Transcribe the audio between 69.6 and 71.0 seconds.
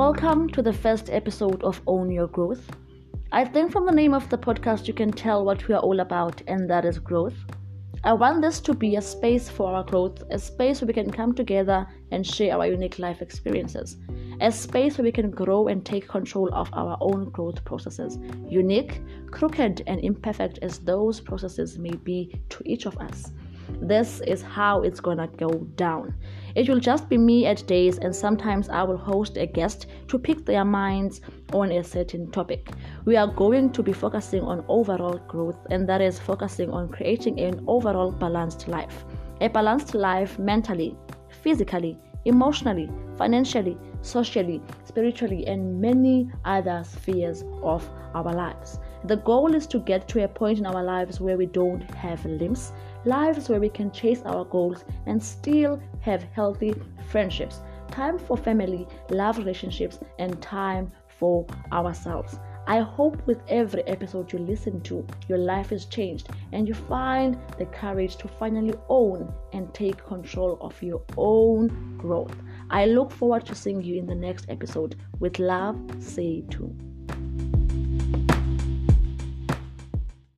take control of